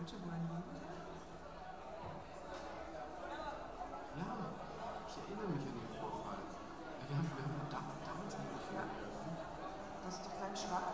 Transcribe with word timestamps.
Heute 0.00 0.16
wollen 0.24 0.48
wir. 0.48 0.64
Ja, 4.16 4.32
ich 5.04 5.16
erinnere 5.20 5.52
mich 5.52 5.66
an 5.68 5.76
den 5.76 5.92
Vorfall. 6.00 6.40
Ja, 6.40 7.04
wir 7.04 7.16
haben, 7.20 7.28
wir 7.36 7.44
haben 7.44 7.68
da, 7.68 7.84
damals 8.08 8.32
angefangen. 8.32 8.96
Das 10.00 10.14
ist 10.16 10.24
doch 10.24 10.40
dein 10.40 10.56
Schwager, 10.56 10.89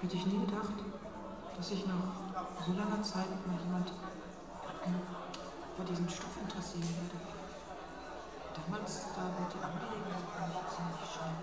Hätte 0.00 0.14
ich 0.14 0.26
nie 0.26 0.46
gedacht, 0.46 0.74
dass 1.56 1.70
ich 1.72 1.84
nach 1.86 1.94
so 2.64 2.72
langer 2.72 3.02
Zeit 3.02 3.26
mal 3.48 3.58
jemand 3.64 3.90
ähm, 4.86 4.94
für 5.76 5.84
diesen 5.84 6.08
Stoff 6.08 6.38
interessieren 6.40 6.88
würde. 7.02 7.18
Damals, 8.54 9.06
da 9.16 9.22
war 9.22 9.48
die 9.50 9.58
Angelegenheit 9.58 10.22
nicht 10.48 10.70
ziemlich 10.70 11.02
schräg. 11.10 11.34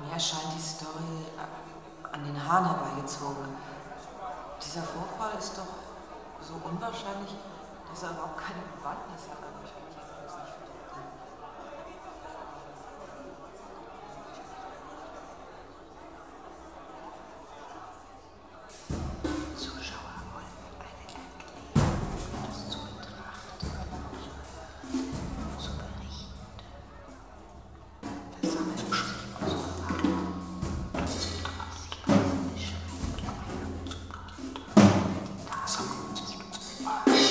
Mir 0.00 0.12
erscheint 0.12 0.54
die 0.54 0.60
Story 0.60 1.24
äh, 1.38 2.14
an 2.14 2.24
den 2.24 2.46
Haaren 2.46 2.66
herbeigezogen. 2.66 3.69
Dieser 4.70 4.86
Vorfall 4.86 5.36
ist 5.36 5.58
doch 5.58 5.66
so 6.46 6.54
unwahrscheinlich, 6.62 7.34
dass 7.90 8.04
er 8.04 8.10
überhaupt 8.10 8.38
keine 8.38 8.62
Bewandtnis 8.78 9.26
hat. 9.26 9.42
Bye. 36.84 37.29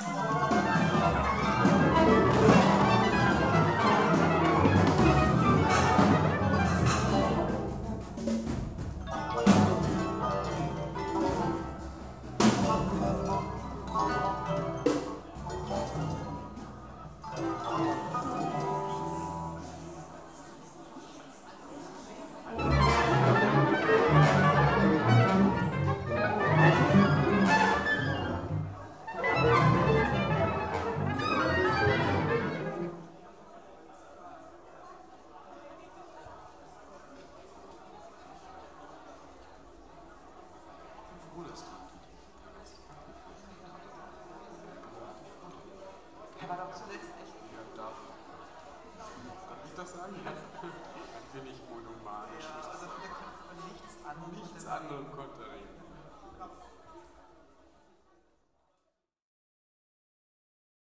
Oh. 0.00 0.27
Was 49.88 50.00
sagen. 50.00 50.14
Ein 50.26 51.44
wenig 51.44 51.60
monomanisch. 51.68 52.44
Ja, 52.44 52.70
also 52.70 52.86
von 52.86 53.56
nichts 53.68 53.96
anderem. 54.04 54.32
Nichts 54.34 54.66
anderem 54.66 55.06
konnte 55.12 55.42
er 55.44 55.77